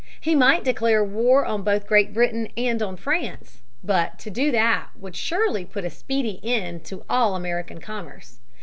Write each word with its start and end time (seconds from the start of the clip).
He 0.19 0.33
might 0.33 0.63
declare 0.63 1.03
war 1.03 1.45
on 1.45 1.61
both 1.61 1.85
Great 1.85 2.11
Britain 2.11 2.47
and 2.57 2.81
on 2.81 2.97
France. 2.97 3.61
But 3.83 4.17
to 4.17 4.31
do 4.31 4.49
that 4.49 4.87
would 4.97 5.15
surely 5.15 5.63
put 5.63 5.85
a 5.85 5.91
speedy 5.91 6.39
end 6.43 6.83
to 6.85 7.05
all 7.07 7.35
American 7.35 7.79
commerce. 7.79 8.39